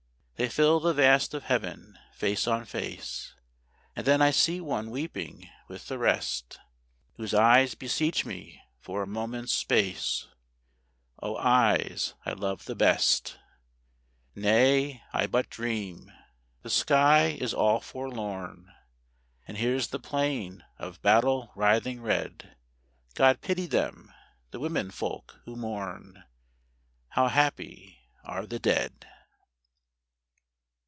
[0.37, 3.35] They fill the vast of Heaven, face on face;
[3.95, 6.59] And then I see one weeping with the rest,
[7.17, 10.27] Whose eyes beseech me for a moment's space....
[11.21, 13.37] Oh eyes I love the best!
[14.33, 16.11] Nay, I but dream.
[16.63, 18.73] The sky is all forlorn,
[19.47, 22.57] And there's the plain of battle writhing red:
[23.13, 24.11] God pity them,
[24.49, 26.23] the women folk who mourn!
[27.09, 29.05] How happy are the dead!